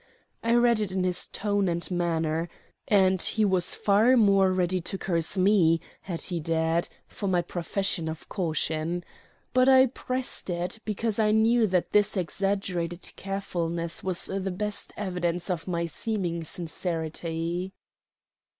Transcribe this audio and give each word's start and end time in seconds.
I 0.41 0.55
read 0.55 0.79
it 0.79 0.91
in 0.91 1.03
his 1.03 1.27
tone 1.27 1.67
and 1.69 1.91
manner; 1.91 2.49
and 2.87 3.21
he 3.21 3.45
was 3.45 3.75
far 3.75 4.17
more 4.17 4.51
ready 4.51 4.81
to 4.81 4.97
curse 4.97 5.37
me, 5.37 5.79
had 6.01 6.21
he 6.23 6.39
dared, 6.39 6.89
for 7.05 7.27
my 7.27 7.43
profession 7.43 8.09
of 8.09 8.27
caution. 8.27 9.03
But 9.53 9.69
I 9.69 9.85
pressed 9.85 10.49
it, 10.49 10.79
because 10.85 11.19
I 11.19 11.29
knew 11.29 11.67
that 11.67 11.91
this 11.91 12.17
exaggerated 12.17 13.11
carefulness 13.15 14.03
was 14.03 14.25
the 14.25 14.49
best 14.49 14.91
evidence 14.97 15.51
of 15.51 15.67
my 15.67 15.85
seeming 15.85 16.43
sincerity. 16.45 17.71